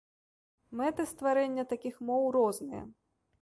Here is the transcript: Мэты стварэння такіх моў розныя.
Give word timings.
Мэты 0.79 1.05
стварэння 1.11 1.67
такіх 1.75 2.01
моў 2.09 2.23
розныя. 2.37 2.83